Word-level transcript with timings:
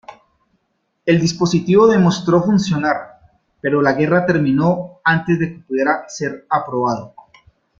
El 1.05 1.19
dispositivo 1.21 1.85
demostró 1.87 2.41
funcionar, 2.41 3.19
pero 3.61 3.83
la 3.83 3.93
guerra 3.93 4.25
terminó 4.25 4.99
antes 5.03 5.37
de 5.37 5.53
que 5.53 5.59
pudiera 5.59 6.05
ser 6.09 6.47
aprobado. 6.49 7.13